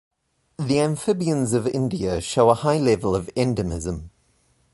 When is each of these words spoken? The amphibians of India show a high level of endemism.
The 0.57 0.79
amphibians 0.79 1.53
of 1.53 1.67
India 1.67 2.19
show 2.21 2.49
a 2.49 2.55
high 2.55 2.79
level 2.79 3.15
of 3.15 3.27
endemism. 3.35 4.09